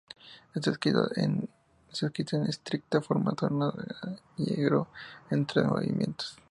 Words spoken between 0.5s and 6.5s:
Está escrita en estricta forma sonata-allegro, con tres movimientos.